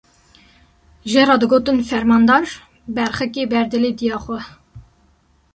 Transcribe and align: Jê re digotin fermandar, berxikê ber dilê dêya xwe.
Jê 1.11 1.23
re 1.27 1.35
digotin 1.41 1.77
fermandar, 1.89 2.45
berxikê 2.95 3.43
ber 3.51 3.65
dilê 3.71 3.91
dêya 3.99 4.17
xwe. 4.23 4.39